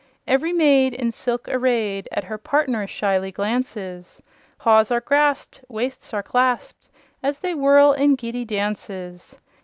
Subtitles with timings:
[0.27, 4.19] Ev'ry maid In silk arrayed At her partner shyly glances,
[4.57, 6.89] Paws are grasped, Waists are clasped
[7.21, 9.37] As they whirl in giddy dances.